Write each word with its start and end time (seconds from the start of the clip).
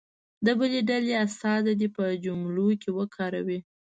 د 0.45 0.47
بلې 0.59 0.79
ډلې 0.89 1.11
استازی 1.25 1.73
دې 1.81 1.87
په 1.95 2.03
جملو 2.23 2.67
کې 2.81 2.89
وکاروي. 2.97 3.59